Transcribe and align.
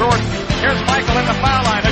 short. 0.00 0.20
Here's 0.64 0.80
Michael 0.86 1.18
in 1.18 1.26
the 1.26 1.34
foul 1.34 1.64
line. 1.64 1.89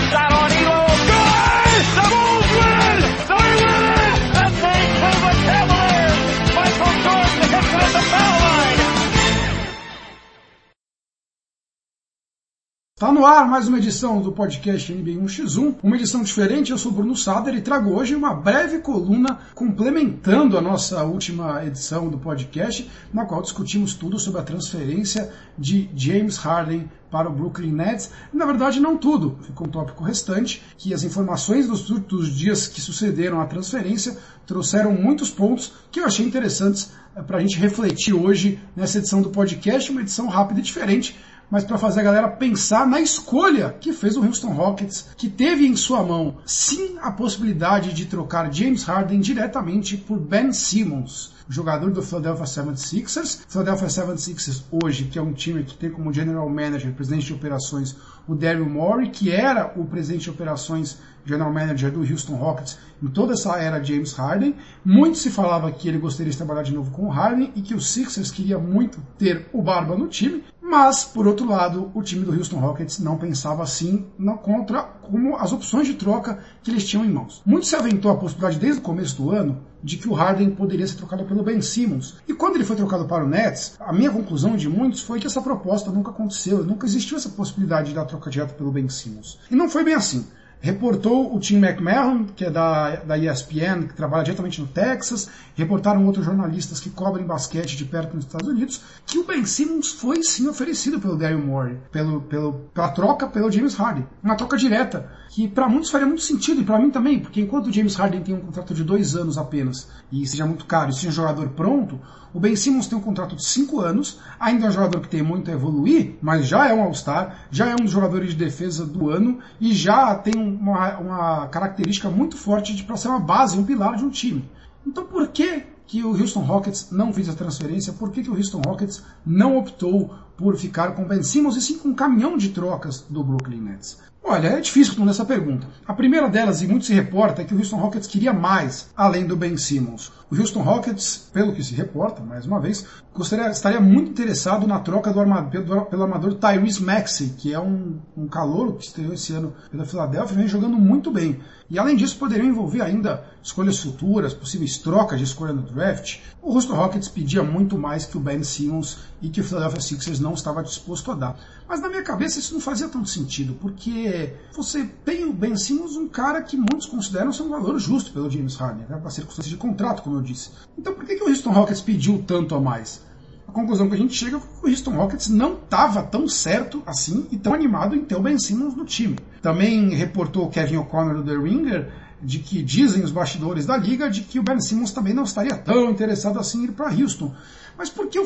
Tá 12.98 13.12
no 13.12 13.24
ar 13.24 13.46
mais 13.46 13.68
uma 13.68 13.78
edição 13.78 14.20
do 14.20 14.32
podcast 14.32 14.92
NBA 14.92 15.22
1x1, 15.22 15.76
uma 15.84 15.94
edição 15.94 16.20
diferente. 16.20 16.72
Eu 16.72 16.78
sou 16.78 16.90
Bruno 16.90 17.14
Sader 17.14 17.54
e 17.54 17.60
trago 17.60 17.92
hoje 17.92 18.12
uma 18.12 18.34
breve 18.34 18.80
coluna 18.80 19.38
complementando 19.54 20.58
a 20.58 20.60
nossa 20.60 21.04
última 21.04 21.64
edição 21.64 22.08
do 22.08 22.18
podcast, 22.18 22.90
na 23.14 23.24
qual 23.24 23.40
discutimos 23.40 23.94
tudo 23.94 24.18
sobre 24.18 24.40
a 24.40 24.44
transferência 24.44 25.32
de 25.56 25.88
James 25.94 26.38
Harden 26.38 26.90
para 27.08 27.28
o 27.28 27.32
Brooklyn 27.32 27.70
Nets. 27.70 28.10
Na 28.32 28.44
verdade, 28.44 28.80
não 28.80 28.96
tudo, 28.96 29.38
ficou 29.42 29.68
um 29.68 29.70
tópico 29.70 30.02
restante, 30.02 30.60
que 30.76 30.92
as 30.92 31.04
informações 31.04 31.68
dos, 31.68 31.88
dos 31.88 32.34
dias 32.34 32.66
que 32.66 32.80
sucederam 32.80 33.40
à 33.40 33.46
transferência 33.46 34.18
trouxeram 34.44 34.90
muitos 34.90 35.30
pontos 35.30 35.72
que 35.92 36.00
eu 36.00 36.04
achei 36.04 36.26
interessantes 36.26 36.90
para 37.28 37.38
a 37.38 37.40
gente 37.40 37.60
refletir 37.60 38.12
hoje 38.12 38.58
nessa 38.74 38.98
edição 38.98 39.22
do 39.22 39.30
podcast, 39.30 39.88
uma 39.92 40.00
edição 40.00 40.26
rápida 40.26 40.58
e 40.58 40.64
diferente 40.64 41.16
mas 41.50 41.64
para 41.64 41.78
fazer 41.78 42.00
a 42.00 42.04
galera 42.04 42.28
pensar 42.28 42.86
na 42.86 43.00
escolha 43.00 43.74
que 43.80 43.92
fez 43.92 44.16
o 44.16 44.24
Houston 44.24 44.52
Rockets, 44.52 45.08
que 45.16 45.28
teve 45.28 45.66
em 45.66 45.76
sua 45.76 46.02
mão 46.02 46.36
sim 46.44 46.96
a 47.00 47.10
possibilidade 47.10 47.92
de 47.92 48.06
trocar 48.06 48.52
James 48.52 48.84
Harden 48.84 49.20
diretamente 49.20 49.96
por 49.96 50.18
Ben 50.18 50.52
Simmons, 50.52 51.34
jogador 51.48 51.90
do 51.90 52.02
Philadelphia 52.02 52.44
76ers. 52.44 53.40
Philadelphia 53.48 53.88
76ers 53.88 54.62
hoje, 54.70 55.04
que 55.04 55.18
é 55.18 55.22
um 55.22 55.32
time 55.32 55.64
que 55.64 55.76
tem 55.76 55.90
como 55.90 56.12
general 56.12 56.48
manager, 56.48 56.92
presidente 56.92 57.26
de 57.26 57.34
operações, 57.34 57.96
o 58.26 58.34
Daryl 58.34 58.68
Morey, 58.68 59.10
que 59.10 59.30
era 59.30 59.72
o 59.76 59.84
presidente 59.84 60.24
de 60.24 60.30
operações 60.30 60.98
general 61.24 61.52
manager 61.52 61.90
do 61.90 62.00
Houston 62.00 62.36
Rockets 62.36 62.78
em 63.02 63.06
toda 63.08 63.34
essa 63.34 63.56
era 63.56 63.82
James 63.82 64.12
Harden. 64.12 64.54
Muito 64.84 65.18
se 65.18 65.30
falava 65.30 65.70
que 65.70 65.88
ele 65.88 65.98
gostaria 65.98 66.30
de 66.30 66.36
trabalhar 66.36 66.62
de 66.62 66.74
novo 66.74 66.90
com 66.90 67.06
o 67.06 67.10
Harden 67.10 67.52
e 67.54 67.62
que 67.62 67.74
o 67.74 67.80
Sixers 67.80 68.30
queria 68.30 68.58
muito 68.58 69.00
ter 69.16 69.48
o 69.52 69.62
Barba 69.62 69.96
no 69.96 70.08
time. 70.08 70.42
Mas, 70.68 71.02
por 71.02 71.26
outro 71.26 71.48
lado, 71.48 71.90
o 71.94 72.02
time 72.02 72.26
do 72.26 72.34
Houston 72.34 72.58
Rockets 72.58 72.98
não 72.98 73.16
pensava 73.16 73.62
assim 73.62 74.04
na 74.18 74.34
contra 74.34 74.82
como 74.82 75.34
as 75.36 75.50
opções 75.50 75.86
de 75.86 75.94
troca 75.94 76.40
que 76.62 76.70
eles 76.70 76.86
tinham 76.86 77.06
em 77.06 77.10
mãos. 77.10 77.40
Muito 77.46 77.66
se 77.66 77.74
aventou 77.74 78.10
a 78.10 78.16
possibilidade 78.18 78.58
desde 78.58 78.80
o 78.80 78.82
começo 78.82 79.16
do 79.16 79.30
ano 79.30 79.62
de 79.82 79.96
que 79.96 80.06
o 80.06 80.12
Harden 80.12 80.50
poderia 80.50 80.86
ser 80.86 80.96
trocado 80.96 81.24
pelo 81.24 81.42
Ben 81.42 81.62
Simmons. 81.62 82.18
E 82.28 82.34
quando 82.34 82.56
ele 82.56 82.66
foi 82.66 82.76
trocado 82.76 83.06
para 83.06 83.24
o 83.24 83.28
Nets, 83.28 83.78
a 83.80 83.94
minha 83.94 84.10
conclusão 84.10 84.56
de 84.56 84.68
muitos 84.68 85.00
foi 85.00 85.18
que 85.18 85.26
essa 85.26 85.40
proposta 85.40 85.90
nunca 85.90 86.10
aconteceu, 86.10 86.62
nunca 86.62 86.86
existiu 86.86 87.16
essa 87.16 87.30
possibilidade 87.30 87.88
de 87.88 87.94
dar 87.94 88.04
troca 88.04 88.28
direta 88.28 88.52
pelo 88.52 88.70
Ben 88.70 88.90
Simmons. 88.90 89.38
E 89.50 89.56
não 89.56 89.70
foi 89.70 89.82
bem 89.84 89.94
assim 89.94 90.26
reportou 90.60 91.34
o 91.34 91.38
Tim 91.38 91.56
McMahon, 91.56 92.24
que 92.24 92.44
é 92.44 92.50
da, 92.50 92.96
da 92.96 93.16
ESPN, 93.16 93.86
que 93.88 93.94
trabalha 93.94 94.24
diretamente 94.24 94.60
no 94.60 94.66
Texas, 94.66 95.28
reportaram 95.54 96.04
outros 96.06 96.24
jornalistas 96.24 96.80
que 96.80 96.90
cobrem 96.90 97.24
basquete 97.24 97.76
de 97.76 97.84
perto 97.84 98.14
nos 98.16 98.24
Estados 98.24 98.48
Unidos, 98.48 98.80
que 99.06 99.18
o 99.18 99.24
Ben 99.24 99.44
Simmons 99.44 99.92
foi 99.92 100.22
sim 100.22 100.48
oferecido 100.48 101.00
pelo 101.00 101.16
Daryl 101.16 101.44
Morey, 101.44 101.78
pelo, 101.92 102.20
pelo, 102.22 102.52
pela 102.74 102.88
troca 102.88 103.26
pelo 103.26 103.50
James 103.50 103.74
Harden. 103.74 104.06
Uma 104.22 104.36
troca 104.36 104.56
direta, 104.56 105.10
que 105.30 105.46
para 105.46 105.68
muitos 105.68 105.90
faria 105.90 106.06
muito 106.06 106.22
sentido, 106.22 106.60
e 106.60 106.64
para 106.64 106.78
mim 106.78 106.90
também, 106.90 107.20
porque 107.20 107.40
enquanto 107.40 107.68
o 107.68 107.72
James 107.72 107.94
Harden 107.94 108.22
tem 108.22 108.34
um 108.34 108.40
contrato 108.40 108.74
de 108.74 108.82
dois 108.82 109.14
anos 109.14 109.38
apenas, 109.38 109.88
e 110.10 110.26
seja 110.26 110.46
muito 110.46 110.66
caro, 110.66 110.90
e 110.90 110.94
seja 110.94 111.08
um 111.08 111.12
jogador 111.12 111.48
pronto, 111.50 112.00
o 112.38 112.40
Ben 112.40 112.54
Simmons 112.54 112.86
tem 112.86 112.96
um 112.96 113.00
contrato 113.00 113.34
de 113.34 113.44
5 113.44 113.80
anos, 113.80 114.20
ainda 114.38 114.66
é 114.66 114.68
um 114.68 114.72
jogador 114.72 115.00
que 115.00 115.08
tem 115.08 115.20
muito 115.20 115.50
a 115.50 115.54
evoluir, 115.54 116.14
mas 116.22 116.46
já 116.46 116.68
é 116.68 116.72
um 116.72 116.84
All-Star, 116.84 117.48
já 117.50 117.66
é 117.66 117.72
um 117.72 117.82
dos 117.82 117.90
jogadores 117.90 118.30
de 118.30 118.36
defesa 118.36 118.86
do 118.86 119.10
ano 119.10 119.40
e 119.60 119.74
já 119.74 120.14
tem 120.14 120.34
uma, 120.36 120.98
uma 120.98 121.48
característica 121.48 122.08
muito 122.08 122.36
forte 122.36 122.80
para 122.84 122.96
ser 122.96 123.08
uma 123.08 123.18
base, 123.18 123.58
um 123.58 123.64
pilar 123.64 123.96
de 123.96 124.04
um 124.04 124.08
time. 124.08 124.48
Então 124.86 125.04
por 125.04 125.26
que, 125.26 125.64
que 125.84 126.04
o 126.04 126.10
Houston 126.10 126.42
Rockets 126.42 126.92
não 126.92 127.12
fez 127.12 127.28
a 127.28 127.34
transferência? 127.34 127.92
Por 127.92 128.12
que, 128.12 128.22
que 128.22 128.30
o 128.30 128.36
Houston 128.36 128.60
Rockets 128.64 129.02
não 129.26 129.58
optou 129.58 130.14
por 130.36 130.56
ficar 130.56 130.92
com 130.92 131.08
Ben 131.08 131.24
Simmons 131.24 131.56
e 131.56 131.60
sim 131.60 131.76
com 131.76 131.88
um 131.88 131.94
caminhão 131.94 132.36
de 132.36 132.50
trocas 132.50 133.04
do 133.10 133.24
Brooklyn 133.24 133.62
Nets? 133.62 133.98
Olha, 134.30 134.48
é 134.48 134.60
difícil 134.60 134.90
responder 134.90 135.12
essa 135.12 135.24
pergunta. 135.24 135.66
A 135.86 135.94
primeira 135.94 136.28
delas, 136.28 136.60
e 136.60 136.66
muito 136.66 136.84
se 136.84 136.92
reporta, 136.92 137.40
é 137.40 137.46
que 137.46 137.54
o 137.54 137.56
Houston 137.56 137.78
Rockets 137.78 138.06
queria 138.06 138.30
mais, 138.30 138.90
além 138.94 139.26
do 139.26 139.34
Ben 139.34 139.56
Simmons. 139.56 140.12
O 140.30 140.38
Houston 140.38 140.60
Rockets, 140.60 141.30
pelo 141.32 141.54
que 141.54 141.62
se 141.62 141.72
reporta, 141.72 142.22
mais 142.22 142.44
uma 142.44 142.60
vez, 142.60 142.84
gostaria, 143.14 143.48
estaria 143.48 143.80
muito 143.80 144.10
interessado 144.10 144.66
na 144.66 144.80
troca 144.80 145.10
do 145.10 145.18
armador, 145.18 145.86
pelo, 145.86 146.02
armador 146.02 146.34
Tyrese 146.34 146.82
Maxey, 146.82 147.30
que 147.38 147.54
é 147.54 147.58
um, 147.58 147.98
um 148.14 148.28
calouro 148.28 148.74
que 148.74 148.84
estreou 148.84 149.14
esse 149.14 149.32
ano 149.32 149.54
pela 149.70 149.86
Philadelphia 149.86 150.34
e 150.34 150.36
vem 150.36 150.46
jogando 150.46 150.76
muito 150.76 151.10
bem. 151.10 151.40
E 151.70 151.78
além 151.78 151.96
disso, 151.96 152.18
poderiam 152.18 152.46
envolver 152.46 152.82
ainda 152.82 153.24
escolhas 153.42 153.78
futuras, 153.78 154.34
possíveis 154.34 154.76
trocas 154.76 155.18
de 155.18 155.24
escolha 155.24 155.54
no 155.54 155.62
draft. 155.62 156.18
O 156.42 156.52
Houston 156.54 156.74
Rockets 156.74 157.08
pedia 157.08 157.42
muito 157.42 157.78
mais 157.78 158.04
que 158.04 158.18
o 158.18 158.20
Ben 158.20 158.42
Simmons 158.42 158.98
e 159.22 159.30
que 159.30 159.40
o 159.40 159.44
Philadelphia 159.44 159.80
Sixers 159.80 160.20
não 160.20 160.34
estava 160.34 160.62
disposto 160.62 161.10
a 161.10 161.14
dar. 161.14 161.38
Mas 161.68 161.80
na 161.80 161.88
minha 161.88 162.02
cabeça 162.02 162.38
isso 162.38 162.54
não 162.54 162.60
fazia 162.60 162.88
tanto 162.88 163.08
sentido, 163.08 163.54
porque 163.60 164.32
você 164.56 164.88
tem 165.04 165.24
o 165.26 165.32
Ben 165.32 165.54
Simmons, 165.54 165.96
um 165.96 166.08
cara 166.08 166.40
que 166.40 166.56
muitos 166.56 166.86
consideram 166.86 167.30
ser 167.30 167.42
um 167.42 167.50
valor 167.50 167.78
justo 167.78 168.10
pelo 168.10 168.30
James 168.30 168.56
Harden, 168.56 168.86
né, 168.88 168.96
para 168.96 169.10
circunstância 169.10 169.50
de 169.50 169.56
contrato, 169.58 170.02
como 170.02 170.16
eu 170.16 170.22
disse. 170.22 170.50
Então 170.78 170.94
por 170.94 171.04
que, 171.04 171.16
que 171.16 171.22
o 171.22 171.28
Houston 171.28 171.50
Rockets 171.50 171.82
pediu 171.82 172.24
tanto 172.26 172.54
a 172.54 172.60
mais? 172.60 173.02
A 173.46 173.52
conclusão 173.52 173.88
que 173.88 173.94
a 173.94 173.98
gente 173.98 174.14
chega 174.14 174.36
é 174.36 174.40
que 174.40 174.46
o 174.66 174.68
Houston 174.68 174.92
Rockets 174.92 175.28
não 175.28 175.54
estava 175.54 176.02
tão 176.02 176.26
certo 176.26 176.82
assim 176.86 177.26
e 177.30 177.36
tão 177.36 177.52
animado 177.52 177.94
em 177.94 178.04
ter 178.04 178.14
o 178.14 178.20
Ben 178.20 178.38
Simmons 178.38 178.74
no 178.74 178.84
time. 178.84 179.18
Também 179.42 179.90
reportou 179.94 180.46
o 180.46 180.50
Kevin 180.50 180.76
O'Connor 180.76 181.14
do 181.16 181.24
The 181.24 181.36
Ringer 181.36 181.92
de 182.22 182.38
que 182.40 182.62
dizem 182.62 183.04
os 183.04 183.10
bastidores 183.10 183.64
da 183.64 183.76
liga 183.76 184.10
de 184.10 184.22
que 184.22 184.38
o 184.38 184.42
Ben 184.42 184.60
Simmons 184.60 184.92
também 184.92 185.14
não 185.14 185.22
estaria 185.22 185.56
tão 185.56 185.90
interessado 185.90 186.38
assim 186.38 186.62
em 186.62 186.64
ir 186.64 186.72
para 186.72 186.92
Houston. 186.92 187.32
Mas 187.76 187.88
por 187.88 188.08
que 188.08 188.18
o, 188.18 188.24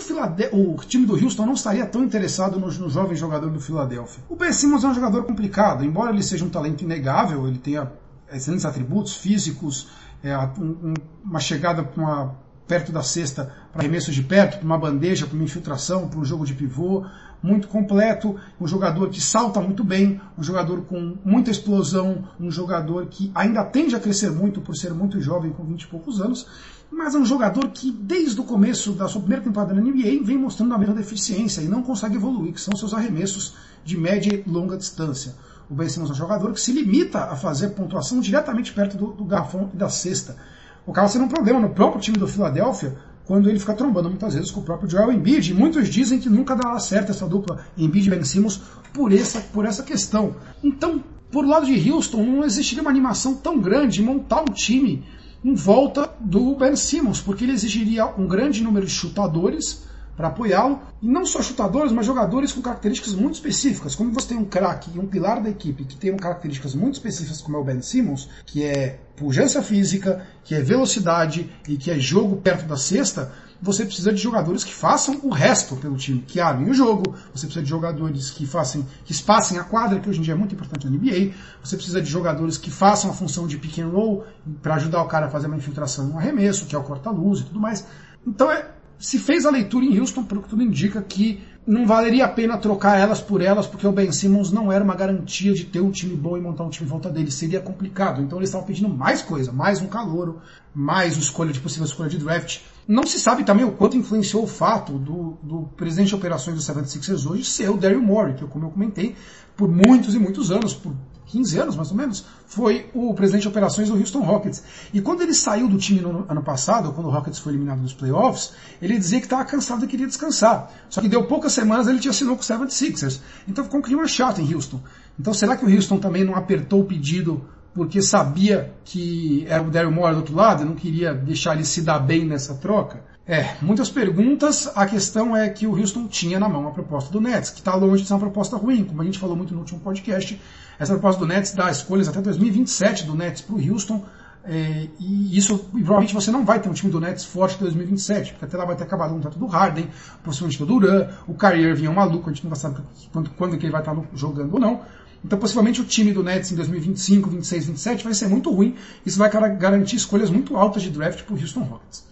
o, 0.52 0.76
time 0.78 1.04
do 1.04 1.12
Houston 1.14 1.44
não 1.44 1.52
estaria 1.52 1.84
tão 1.84 2.02
interessado 2.02 2.58
no, 2.58 2.72
no, 2.72 2.88
jovem 2.88 3.14
jogador 3.14 3.50
do 3.50 3.60
Philadelphia? 3.60 4.24
O 4.28 4.34
Ben 4.34 4.52
Simmons 4.52 4.82
é 4.82 4.88
um 4.88 4.94
jogador 4.94 5.24
complicado, 5.24 5.84
embora 5.84 6.10
ele 6.10 6.22
seja 6.22 6.44
um 6.44 6.48
talento 6.48 6.82
inegável, 6.82 7.46
ele 7.46 7.58
tenha 7.58 7.92
excelentes 8.32 8.64
atributos 8.64 9.14
físicos, 9.14 9.88
é, 10.24 10.34
um, 10.58 10.94
uma 11.22 11.38
chegada 11.38 11.86
uma, 11.94 12.34
perto 12.66 12.90
da 12.90 13.02
cesta 13.02 13.52
para 13.70 13.82
arremessos 13.82 14.14
de 14.14 14.22
perto, 14.22 14.56
para 14.56 14.64
uma 14.64 14.78
bandeja, 14.78 15.26
para 15.26 15.34
uma 15.34 15.44
infiltração, 15.44 16.08
para 16.08 16.18
um 16.18 16.24
jogo 16.24 16.46
de 16.46 16.54
pivô, 16.54 17.04
muito 17.42 17.66
completo, 17.68 18.36
um 18.60 18.66
jogador 18.66 19.08
que 19.10 19.20
salta 19.20 19.60
muito 19.60 19.82
bem, 19.82 20.20
um 20.38 20.42
jogador 20.42 20.82
com 20.82 21.16
muita 21.24 21.50
explosão, 21.50 22.24
um 22.38 22.50
jogador 22.50 23.06
que 23.06 23.32
ainda 23.34 23.64
tende 23.64 23.96
a 23.96 24.00
crescer 24.00 24.30
muito 24.30 24.60
por 24.60 24.76
ser 24.76 24.94
muito 24.94 25.20
jovem, 25.20 25.50
com 25.50 25.64
20 25.64 25.82
e 25.82 25.86
poucos 25.88 26.20
anos, 26.20 26.46
mas 26.90 27.14
é 27.14 27.18
um 27.18 27.24
jogador 27.24 27.68
que 27.70 27.90
desde 27.90 28.40
o 28.40 28.44
começo 28.44 28.92
da 28.92 29.08
sua 29.08 29.22
primeira 29.22 29.42
temporada 29.42 29.74
na 29.74 29.80
NBA 29.80 30.22
vem 30.22 30.36
mostrando 30.36 30.74
a 30.74 30.78
mesma 30.78 30.94
deficiência 30.94 31.62
e 31.62 31.68
não 31.68 31.82
consegue 31.82 32.16
evoluir, 32.16 32.52
que 32.52 32.60
são 32.60 32.76
seus 32.76 32.92
arremessos 32.92 33.54
de 33.84 33.96
média 33.96 34.44
e 34.46 34.48
longa 34.48 34.76
distância. 34.76 35.34
O 35.70 35.74
Ben 35.74 35.88
Simmons 35.88 36.10
é 36.10 36.12
um 36.12 36.16
jogador 36.16 36.52
que 36.52 36.60
se 36.60 36.70
limita 36.70 37.18
a 37.24 37.34
fazer 37.34 37.70
pontuação 37.70 38.20
diretamente 38.20 38.72
perto 38.72 38.96
do, 38.96 39.06
do 39.12 39.24
garrafão 39.24 39.70
e 39.72 39.76
da 39.76 39.88
cesta. 39.88 40.36
O 40.84 40.92
cara 40.92 41.08
sendo 41.08 41.24
um 41.24 41.28
problema 41.28 41.60
no 41.60 41.70
próprio 41.70 42.00
time 42.00 42.18
do 42.18 42.28
Philadelphia, 42.28 42.98
quando 43.32 43.48
ele 43.48 43.58
fica 43.58 43.72
trombando 43.72 44.10
muitas 44.10 44.34
vezes 44.34 44.50
com 44.50 44.60
o 44.60 44.62
próprio 44.62 44.90
Joel 44.90 45.10
Embiid. 45.10 45.52
E 45.52 45.54
muitos 45.54 45.88
dizem 45.88 46.20
que 46.20 46.28
nunca 46.28 46.54
dará 46.54 46.78
certo 46.78 47.12
essa 47.12 47.26
dupla 47.26 47.64
Embiid 47.78 48.06
e 48.06 48.10
Ben 48.10 48.22
Simmons 48.22 48.60
por 48.92 49.10
essa, 49.10 49.40
por 49.40 49.64
essa 49.64 49.82
questão. 49.82 50.36
Então, 50.62 51.02
por 51.30 51.46
lado 51.46 51.64
de 51.64 51.90
Houston, 51.90 52.22
não 52.24 52.44
existiria 52.44 52.82
uma 52.82 52.90
animação 52.90 53.34
tão 53.34 53.58
grande 53.58 53.94
de 53.94 54.02
montar 54.02 54.42
um 54.42 54.52
time 54.52 55.02
em 55.42 55.54
volta 55.54 56.12
do 56.20 56.54
Ben 56.56 56.76
Simmons, 56.76 57.22
porque 57.22 57.44
ele 57.44 57.54
exigiria 57.54 58.04
um 58.04 58.26
grande 58.26 58.62
número 58.62 58.84
de 58.84 58.92
chutadores 58.92 59.82
para 60.16 60.28
apoiá-lo, 60.28 60.80
e 61.00 61.08
não 61.08 61.24
só 61.24 61.42
chutadores, 61.42 61.92
mas 61.92 62.06
jogadores 62.06 62.52
com 62.52 62.60
características 62.60 63.14
muito 63.14 63.34
específicas. 63.34 63.94
Como 63.94 64.12
você 64.12 64.28
tem 64.28 64.38
um 64.38 64.44
craque 64.44 64.90
e 64.94 64.98
um 64.98 65.06
pilar 65.06 65.42
da 65.42 65.48
equipe 65.48 65.84
que 65.84 65.96
tem 65.96 66.14
características 66.16 66.74
muito 66.74 66.94
específicas, 66.94 67.40
como 67.40 67.56
é 67.56 67.60
o 67.60 67.64
Ben 67.64 67.80
Simmons, 67.80 68.28
que 68.46 68.64
é 68.64 69.00
pujança 69.16 69.62
física, 69.62 70.26
que 70.44 70.54
é 70.54 70.60
velocidade 70.60 71.50
e 71.68 71.76
que 71.76 71.90
é 71.90 71.98
jogo 71.98 72.36
perto 72.36 72.66
da 72.66 72.76
cesta, 72.76 73.32
você 73.62 73.86
precisa 73.86 74.12
de 74.12 74.20
jogadores 74.20 74.64
que 74.64 74.74
façam 74.74 75.20
o 75.22 75.30
resto 75.30 75.76
pelo 75.76 75.96
time, 75.96 76.20
que 76.26 76.40
armem 76.40 76.68
o 76.68 76.74
jogo, 76.74 77.14
você 77.32 77.46
precisa 77.46 77.62
de 77.62 77.70
jogadores 77.70 78.28
que 78.28 78.44
façam, 78.44 78.84
que 79.04 79.12
espassem 79.12 79.56
a 79.56 79.62
quadra, 79.62 80.00
que 80.00 80.10
hoje 80.10 80.18
em 80.18 80.22
dia 80.22 80.34
é 80.34 80.36
muito 80.36 80.52
importante 80.52 80.84
na 80.84 80.90
NBA, 80.90 81.32
você 81.62 81.76
precisa 81.76 82.02
de 82.02 82.10
jogadores 82.10 82.58
que 82.58 82.72
façam 82.72 83.12
a 83.12 83.14
função 83.14 83.46
de 83.46 83.56
pick 83.56 83.78
and 83.78 83.88
roll 83.88 84.24
para 84.60 84.74
ajudar 84.74 85.00
o 85.00 85.06
cara 85.06 85.26
a 85.26 85.30
fazer 85.30 85.46
uma 85.46 85.56
infiltração 85.56 86.06
no 86.06 86.18
arremesso, 86.18 86.66
que 86.66 86.74
é 86.74 86.78
o 86.78 86.82
corta-luz 86.82 87.40
e 87.40 87.44
tudo 87.44 87.60
mais. 87.60 87.86
Então 88.26 88.50
é, 88.50 88.66
se 89.02 89.18
fez 89.18 89.44
a 89.44 89.50
leitura 89.50 89.84
em 89.84 89.98
Houston, 89.98 90.22
pelo 90.22 90.42
que 90.42 90.48
tudo 90.48 90.62
indica 90.62 91.02
que 91.02 91.42
não 91.66 91.84
valeria 91.84 92.24
a 92.24 92.28
pena 92.28 92.56
trocar 92.56 92.96
elas 92.96 93.20
por 93.20 93.42
elas, 93.42 93.66
porque 93.66 93.84
o 93.84 93.90
Ben 93.90 94.12
Simmons 94.12 94.52
não 94.52 94.70
era 94.70 94.82
uma 94.82 94.94
garantia 94.94 95.52
de 95.52 95.64
ter 95.64 95.80
um 95.80 95.90
time 95.90 96.14
bom 96.14 96.36
e 96.36 96.40
montar 96.40 96.62
um 96.62 96.70
time 96.70 96.86
em 96.86 96.90
volta 96.90 97.10
dele. 97.10 97.28
Seria 97.32 97.60
complicado. 97.60 98.22
Então 98.22 98.38
eles 98.38 98.48
estavam 98.48 98.64
pedindo 98.64 98.88
mais 98.88 99.20
coisa, 99.20 99.50
mais 99.50 99.80
um 99.80 99.88
calouro, 99.88 100.40
mais 100.72 101.14
uma 101.14 101.22
escolha 101.22 101.52
de 101.52 101.58
possível 101.58 101.84
escolha 101.84 102.08
de 102.08 102.18
draft 102.18 102.60
Não 102.86 103.02
se 103.02 103.18
sabe 103.18 103.42
também 103.42 103.64
o 103.64 103.72
quanto 103.72 103.96
influenciou 103.96 104.44
o 104.44 104.46
fato 104.46 104.92
do, 104.92 105.36
do 105.42 105.62
presidente 105.76 106.08
de 106.08 106.14
operações 106.14 106.56
do 106.56 106.62
76ers 106.62 107.28
hoje 107.28 107.44
ser 107.44 107.70
o 107.70 107.76
Daryl 107.76 108.00
Morey, 108.00 108.34
que, 108.34 108.44
como 108.46 108.66
eu 108.66 108.70
comentei, 108.70 109.16
por 109.56 109.68
muitos 109.68 110.14
e 110.14 110.18
muitos 110.20 110.52
anos, 110.52 110.74
por 110.74 110.94
15 111.26 111.58
anos 111.58 111.76
mais 111.76 111.90
ou 111.90 111.96
menos, 111.96 112.24
foi 112.46 112.90
o 112.94 113.14
presidente 113.14 113.42
de 113.42 113.48
operações 113.48 113.88
do 113.88 113.96
Houston 113.96 114.20
Rockets. 114.20 114.62
E 114.92 115.00
quando 115.00 115.22
ele 115.22 115.32
saiu 115.32 115.68
do 115.68 115.78
time 115.78 116.00
no 116.00 116.26
ano 116.28 116.42
passado, 116.42 116.92
quando 116.92 117.06
o 117.06 117.10
Rockets 117.10 117.38
foi 117.38 117.52
eliminado 117.52 117.80
dos 117.80 117.94
playoffs, 117.94 118.52
ele 118.80 118.98
dizia 118.98 119.18
que 119.18 119.26
estava 119.26 119.44
cansado 119.44 119.84
e 119.84 119.88
queria 119.88 120.06
descansar. 120.06 120.70
Só 120.90 121.00
que 121.00 121.08
deu 121.08 121.26
poucas 121.26 121.52
semanas 121.52 121.86
ele 121.86 121.98
tinha 121.98 122.10
assinou 122.10 122.36
com 122.36 122.42
o 122.42 122.44
76ers. 122.44 123.20
Então 123.48 123.64
ficou 123.64 123.80
um 123.80 123.82
clima 123.82 124.06
chato 124.06 124.40
em 124.40 124.54
Houston. 124.54 124.80
Então 125.18 125.32
será 125.32 125.56
que 125.56 125.64
o 125.64 125.74
Houston 125.74 125.98
também 125.98 126.24
não 126.24 126.34
apertou 126.34 126.80
o 126.80 126.84
pedido 126.84 127.44
porque 127.74 128.02
sabia 128.02 128.74
que 128.84 129.46
era 129.48 129.62
o 129.62 129.70
Daryl 129.70 129.90
Morey 129.90 130.14
do 130.14 130.20
outro 130.20 130.34
lado 130.34 130.62
e 130.62 130.66
não 130.66 130.74
queria 130.74 131.14
deixar 131.14 131.54
ele 131.54 131.64
se 131.64 131.80
dar 131.80 131.98
bem 131.98 132.26
nessa 132.26 132.54
troca? 132.54 133.11
É, 133.26 133.54
muitas 133.62 133.88
perguntas. 133.88 134.70
A 134.74 134.86
questão 134.86 135.36
é 135.36 135.48
que 135.48 135.66
o 135.66 135.78
Houston 135.78 136.08
tinha 136.08 136.40
na 136.40 136.48
mão 136.48 136.66
a 136.66 136.72
proposta 136.72 137.10
do 137.12 137.20
Nets, 137.20 137.50
que 137.50 137.60
está 137.60 137.74
longe 137.74 138.02
de 138.02 138.08
ser 138.08 138.14
uma 138.14 138.20
proposta 138.20 138.56
ruim, 138.56 138.84
como 138.84 139.00
a 139.00 139.04
gente 139.04 139.18
falou 139.18 139.36
muito 139.36 139.54
no 139.54 139.60
último 139.60 139.80
podcast. 139.80 140.40
Essa 140.78 140.94
proposta 140.94 141.20
do 141.20 141.26
Nets 141.26 141.52
dá 141.52 141.70
escolhas 141.70 142.08
até 142.08 142.20
2027 142.20 143.04
do 143.04 143.14
Nets 143.14 143.42
para 143.42 143.54
o 143.54 143.70
Houston. 143.70 144.04
É, 144.44 144.88
e 144.98 145.38
isso, 145.38 145.54
e 145.72 145.78
provavelmente 145.78 146.12
você 146.12 146.32
não 146.32 146.44
vai 146.44 146.58
ter 146.58 146.68
um 146.68 146.72
time 146.72 146.90
do 146.90 147.00
Nets 147.00 147.24
forte 147.24 147.54
em 147.56 147.60
2027, 147.60 148.32
porque 148.32 148.44
até 148.44 148.56
lá 148.56 148.64
vai 148.64 148.74
ter 148.74 148.82
acabado 148.82 149.12
o 149.12 149.14
contrato 149.14 149.38
do 149.38 149.46
Harden, 149.46 149.88
possivelmente 150.24 150.58
do 150.58 150.66
Duran, 150.66 151.10
o 151.28 151.34
Kyrie 151.34 151.62
Irving 151.62 151.86
é 151.86 151.90
um 151.90 151.94
maluco, 151.94 152.28
a 152.28 152.32
gente 152.32 152.44
não 152.44 152.56
sabe 152.56 152.80
quando, 153.12 153.30
quando 153.30 153.56
que 153.56 153.66
ele 153.66 153.70
vai 153.70 153.82
estar 153.82 153.96
jogando 154.14 154.52
ou 154.52 154.58
não. 154.58 154.80
Então, 155.24 155.38
possivelmente 155.38 155.80
o 155.80 155.84
time 155.84 156.12
do 156.12 156.24
Nets 156.24 156.50
em 156.50 156.56
2025, 156.56 157.30
26, 157.30 157.66
27 157.66 158.02
vai 158.02 158.14
ser 158.14 158.26
muito 158.26 158.50
ruim. 158.50 158.74
Isso 159.06 159.16
vai 159.16 159.30
garantir 159.30 159.94
escolhas 159.94 160.28
muito 160.28 160.56
altas 160.56 160.82
de 160.82 160.90
draft 160.90 161.22
para 161.22 161.36
o 161.36 161.38
Houston 161.38 161.60
Rockets. 161.60 162.04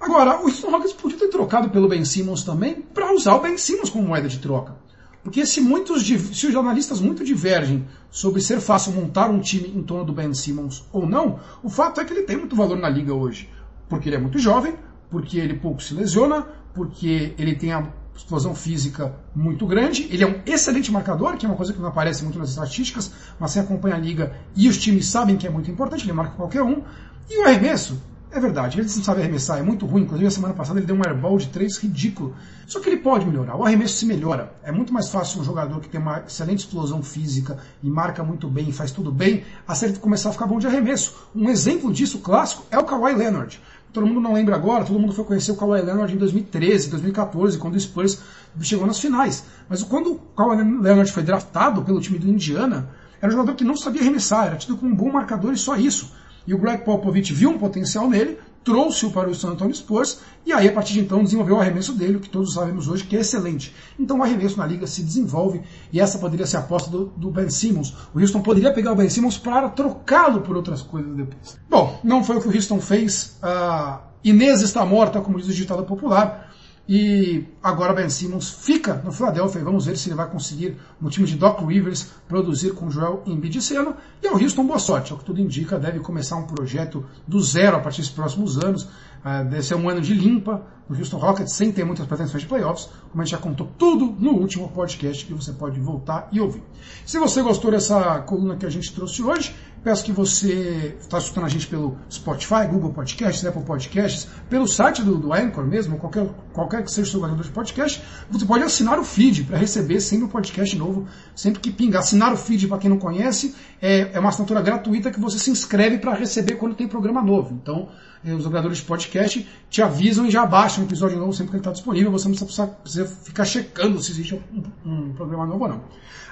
Agora, 0.00 0.40
o 0.40 0.44
Houston 0.44 0.70
Rockets 0.70 0.92
podia 0.92 1.18
ter 1.18 1.28
trocado 1.28 1.70
pelo 1.70 1.88
Ben 1.88 2.04
Simmons 2.04 2.42
também 2.42 2.82
para 2.82 3.14
usar 3.14 3.34
o 3.34 3.40
Ben 3.40 3.56
Simmons 3.56 3.90
como 3.90 4.06
moeda 4.06 4.28
de 4.28 4.38
troca. 4.38 4.76
Porque 5.22 5.44
se 5.44 5.60
muitos 5.60 6.06
se 6.06 6.46
os 6.46 6.52
jornalistas 6.52 7.00
muito 7.00 7.24
divergem 7.24 7.84
sobre 8.10 8.40
ser 8.40 8.60
fácil 8.60 8.92
montar 8.92 9.28
um 9.28 9.40
time 9.40 9.72
em 9.74 9.82
torno 9.82 10.04
do 10.04 10.12
Ben 10.12 10.32
Simmons 10.32 10.86
ou 10.92 11.04
não, 11.04 11.40
o 11.62 11.68
fato 11.68 12.00
é 12.00 12.04
que 12.04 12.12
ele 12.12 12.22
tem 12.22 12.36
muito 12.36 12.54
valor 12.54 12.78
na 12.78 12.88
liga 12.88 13.12
hoje. 13.12 13.50
Porque 13.88 14.08
ele 14.08 14.16
é 14.16 14.20
muito 14.20 14.38
jovem, 14.38 14.74
porque 15.10 15.38
ele 15.38 15.54
pouco 15.54 15.82
se 15.82 15.94
lesiona, 15.94 16.46
porque 16.72 17.34
ele 17.38 17.56
tem 17.56 17.72
a 17.72 17.90
explosão 18.14 18.54
física 18.54 19.14
muito 19.34 19.66
grande, 19.66 20.08
ele 20.10 20.24
é 20.24 20.26
um 20.26 20.40
excelente 20.46 20.90
marcador, 20.90 21.36
que 21.36 21.44
é 21.44 21.48
uma 21.48 21.56
coisa 21.56 21.72
que 21.72 21.78
não 21.80 21.88
aparece 21.88 22.22
muito 22.22 22.38
nas 22.38 22.50
estatísticas, 22.50 23.12
mas 23.38 23.50
você 23.50 23.60
acompanha 23.60 23.96
a 23.96 23.98
liga 23.98 24.32
e 24.54 24.68
os 24.68 24.78
times 24.78 25.06
sabem 25.06 25.36
que 25.36 25.46
é 25.46 25.50
muito 25.50 25.70
importante, 25.70 26.04
ele 26.04 26.12
marca 26.12 26.36
qualquer 26.36 26.62
um. 26.62 26.82
E 27.28 27.42
o 27.42 27.46
arremesso, 27.46 28.00
é 28.36 28.40
verdade, 28.40 28.78
ele 28.78 28.88
não 28.88 29.02
sabe 29.02 29.20
arremessar, 29.20 29.58
é 29.58 29.62
muito 29.62 29.86
ruim. 29.86 30.02
Inclusive, 30.02 30.26
a 30.26 30.30
semana 30.30 30.54
passada 30.54 30.78
ele 30.78 30.86
deu 30.86 30.96
um 30.96 31.02
airball 31.04 31.38
de 31.38 31.48
3 31.48 31.78
ridículo. 31.78 32.34
Só 32.66 32.80
que 32.80 32.88
ele 32.88 32.98
pode 32.98 33.24
melhorar, 33.24 33.56
o 33.56 33.64
arremesso 33.64 33.96
se 33.96 34.06
melhora. 34.06 34.52
É 34.62 34.70
muito 34.70 34.92
mais 34.92 35.08
fácil 35.08 35.40
um 35.40 35.44
jogador 35.44 35.80
que 35.80 35.88
tem 35.88 36.00
uma 36.00 36.20
excelente 36.26 36.60
explosão 36.60 37.02
física 37.02 37.58
e 37.82 37.88
marca 37.88 38.22
muito 38.22 38.48
bem, 38.48 38.72
faz 38.72 38.90
tudo 38.90 39.10
bem, 39.10 39.44
a 39.66 39.74
começar 40.00 40.30
a 40.30 40.32
ficar 40.32 40.46
bom 40.46 40.58
de 40.58 40.66
arremesso. 40.66 41.14
Um 41.34 41.48
exemplo 41.48 41.92
disso 41.92 42.18
clássico 42.18 42.64
é 42.70 42.78
o 42.78 42.84
Kawhi 42.84 43.14
Leonard. 43.14 43.60
Todo 43.92 44.06
mundo 44.06 44.20
não 44.20 44.34
lembra 44.34 44.56
agora, 44.56 44.84
todo 44.84 44.98
mundo 44.98 45.14
foi 45.14 45.24
conhecer 45.24 45.52
o 45.52 45.56
Kawhi 45.56 45.80
Leonard 45.80 46.12
em 46.12 46.18
2013, 46.18 46.90
2014, 46.90 47.56
quando 47.56 47.76
o 47.76 47.80
Spurs 47.80 48.20
chegou 48.60 48.86
nas 48.86 48.98
finais. 48.98 49.44
Mas 49.68 49.82
quando 49.82 50.12
o 50.12 50.18
Kawhi 50.36 50.62
Leonard 50.80 51.10
foi 51.10 51.22
draftado 51.22 51.82
pelo 51.82 52.00
time 52.00 52.18
do 52.18 52.28
Indiana, 52.28 52.90
era 53.20 53.28
um 53.28 53.36
jogador 53.36 53.56
que 53.56 53.64
não 53.64 53.76
sabia 53.76 54.02
arremessar, 54.02 54.48
era 54.48 54.56
tido 54.56 54.76
como 54.76 54.92
um 54.92 54.94
bom 54.94 55.10
marcador 55.10 55.52
e 55.52 55.56
só 55.56 55.76
isso. 55.76 56.12
E 56.46 56.54
o 56.54 56.58
Greg 56.58 56.84
Popovich 56.84 57.32
viu 57.32 57.50
um 57.50 57.58
potencial 57.58 58.08
nele, 58.08 58.38
trouxe-o 58.62 59.12
para 59.12 59.30
o 59.30 59.34
San 59.34 59.50
Antonio 59.50 59.74
Spurs, 59.74 60.18
e 60.44 60.52
aí 60.52 60.68
a 60.68 60.72
partir 60.72 60.94
de 60.94 61.00
então 61.00 61.22
desenvolveu 61.22 61.56
o 61.56 61.60
arremesso 61.60 61.92
dele, 61.92 62.18
que 62.18 62.28
todos 62.28 62.54
sabemos 62.54 62.88
hoje 62.88 63.04
que 63.04 63.16
é 63.16 63.20
excelente. 63.20 63.74
Então 63.98 64.18
o 64.18 64.22
arremesso 64.22 64.58
na 64.58 64.66
liga 64.66 64.86
se 64.86 65.02
desenvolve, 65.02 65.62
e 65.92 66.00
essa 66.00 66.18
poderia 66.18 66.46
ser 66.46 66.56
a 66.56 66.60
aposta 66.60 66.90
do, 66.90 67.06
do 67.16 67.30
Ben 67.30 67.48
Simmons. 67.48 67.94
O 68.12 68.18
Houston 68.18 68.42
poderia 68.42 68.72
pegar 68.72 68.92
o 68.92 68.96
Ben 68.96 69.08
Simmons 69.08 69.38
para 69.38 69.68
trocá-lo 69.68 70.40
por 70.40 70.56
outras 70.56 70.82
coisas 70.82 71.14
depois. 71.14 71.58
Bom, 71.70 72.00
não 72.02 72.24
foi 72.24 72.36
o 72.36 72.40
que 72.40 72.48
o 72.48 72.54
Houston 72.54 72.80
fez. 72.80 73.38
A 73.40 74.00
Inês 74.24 74.60
está 74.60 74.84
morta, 74.84 75.20
como 75.20 75.38
diz 75.38 75.48
o 75.48 75.52
ditado 75.52 75.84
popular. 75.84 76.52
E 76.88 77.44
agora 77.60 77.92
Ben 77.92 78.08
Simmons 78.08 78.48
fica 78.48 78.94
no 79.04 79.10
Philadelphia 79.10 79.58
e 79.58 79.64
vamos 79.64 79.86
ver 79.86 79.96
se 79.96 80.08
ele 80.08 80.14
vai 80.14 80.30
conseguir, 80.30 80.76
no 81.00 81.10
time 81.10 81.26
de 81.26 81.36
Doc 81.36 81.60
Rivers, 81.60 82.12
produzir 82.28 82.74
com 82.74 82.88
Joel 82.88 83.22
Embiid 83.26 83.58
esse 83.58 83.74
ano. 83.74 83.96
E 84.22 84.28
ao 84.28 84.34
Houston, 84.34 84.64
boa 84.64 84.78
sorte. 84.78 85.10
É 85.10 85.14
o 85.14 85.18
que 85.18 85.24
tudo 85.24 85.40
indica, 85.40 85.78
deve 85.78 85.98
começar 85.98 86.36
um 86.36 86.46
projeto 86.46 87.04
do 87.26 87.40
zero 87.40 87.76
a 87.76 87.80
partir 87.80 88.02
dos 88.02 88.10
próximos 88.10 88.62
anos. 88.62 88.84
Uh, 88.84 89.44
deve 89.50 89.62
ser 89.62 89.74
um 89.74 89.88
ano 89.88 90.00
de 90.00 90.14
limpa 90.14 90.64
no 90.88 90.96
Houston 90.96 91.16
Rockets, 91.16 91.52
sem 91.52 91.72
ter 91.72 91.84
muitas 91.84 92.06
pretensões 92.06 92.44
de 92.44 92.48
playoffs, 92.48 92.88
como 93.10 93.20
a 93.20 93.24
gente 93.24 93.32
já 93.32 93.38
contou 93.38 93.68
tudo 93.76 94.14
no 94.20 94.30
último 94.34 94.68
podcast 94.68 95.26
que 95.26 95.34
você 95.34 95.52
pode 95.52 95.80
voltar 95.80 96.28
e 96.30 96.40
ouvir. 96.40 96.62
Se 97.04 97.18
você 97.18 97.42
gostou 97.42 97.72
dessa 97.72 98.20
coluna 98.20 98.54
que 98.54 98.64
a 98.64 98.70
gente 98.70 98.94
trouxe 98.94 99.24
hoje, 99.24 99.52
Peço 99.86 100.04
que 100.04 100.10
você 100.10 100.96
está 100.98 101.16
escutando 101.16 101.44
a 101.44 101.48
gente 101.48 101.68
pelo 101.68 101.96
Spotify, 102.10 102.66
Google 102.68 102.92
Podcasts, 102.92 103.46
Apple 103.46 103.62
Podcasts, 103.62 104.26
pelo 104.50 104.66
site 104.66 105.00
do, 105.00 105.16
do 105.16 105.32
Anchor 105.32 105.64
mesmo, 105.64 105.96
qualquer, 105.96 106.26
qualquer 106.52 106.82
que 106.82 106.90
seja 106.90 107.06
o 107.06 107.10
seu 107.12 107.20
agregador 107.20 107.46
de 107.46 107.52
podcast, 107.52 108.02
você 108.28 108.44
pode 108.44 108.64
assinar 108.64 108.98
o 108.98 109.04
feed 109.04 109.44
para 109.44 109.56
receber 109.56 110.00
sempre 110.00 110.24
um 110.24 110.28
podcast 110.28 110.76
novo, 110.76 111.06
sempre 111.36 111.60
que 111.60 111.70
pingar. 111.70 112.00
Assinar 112.00 112.32
o 112.32 112.36
feed, 112.36 112.66
para 112.66 112.78
quem 112.78 112.90
não 112.90 112.98
conhece, 112.98 113.54
é, 113.80 114.10
é 114.12 114.18
uma 114.18 114.30
assinatura 114.30 114.60
gratuita 114.60 115.08
que 115.12 115.20
você 115.20 115.38
se 115.38 115.52
inscreve 115.52 115.98
para 115.98 116.14
receber 116.14 116.56
quando 116.56 116.74
tem 116.74 116.88
programa 116.88 117.22
novo. 117.22 117.54
Então, 117.54 117.88
eh, 118.24 118.34
os 118.34 118.44
operadores 118.44 118.78
de 118.78 118.84
podcast 118.84 119.48
te 119.70 119.82
avisam 119.82 120.26
e 120.26 120.30
já 120.30 120.44
baixam 120.44 120.82
um 120.82 120.86
episódio 120.86 121.16
novo 121.16 121.32
sempre 121.32 121.50
que 121.50 121.56
ele 121.56 121.60
está 121.60 121.70
disponível. 121.70 122.10
Você 122.10 122.28
não 122.28 122.34
precisa, 122.34 122.66
precisa, 122.66 123.06
ficar 123.06 123.44
checando 123.44 124.02
se 124.02 124.10
existe 124.10 124.34
um, 124.34 124.62
um, 124.84 125.12
programa 125.12 125.46
novo 125.46 125.62
ou 125.62 125.70
não. 125.70 125.84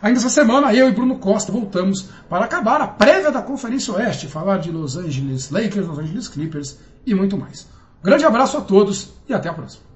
Ainda 0.02 0.18
essa 0.18 0.28
semana, 0.28 0.74
eu 0.74 0.88
e 0.88 0.92
Bruno 0.92 1.18
Costa 1.18 1.52
voltamos 1.52 2.10
para 2.28 2.44
acabar 2.44 2.80
a 2.80 2.86
prévia 2.86 3.30
da 3.30 3.42
Conferência 3.44 3.94
Oeste, 3.94 4.26
falar 4.26 4.58
de 4.58 4.70
Los 4.70 4.96
Angeles 4.96 5.50
Lakers, 5.50 5.86
Los 5.86 5.98
Angeles 5.98 6.28
Clippers 6.28 6.78
e 7.06 7.14
muito 7.14 7.36
mais. 7.36 7.66
Grande 8.02 8.24
abraço 8.24 8.56
a 8.56 8.60
todos 8.60 9.10
e 9.28 9.32
até 9.32 9.48
a 9.48 9.54
próxima. 9.54 9.93